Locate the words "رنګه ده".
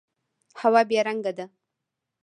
1.07-1.45